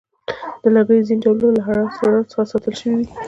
د 0.61 0.63
لرګیو 0.75 1.07
ځینې 1.07 1.21
ډولونه 1.23 1.59
له 1.63 1.63
حشراتو 1.89 2.29
څخه 2.31 2.49
ساتل 2.51 2.73
شوي 2.81 2.93
وي. 2.99 3.07